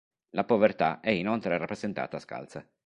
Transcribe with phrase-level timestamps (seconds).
[0.31, 2.67] La Povertà è inoltre rappresentata scalza.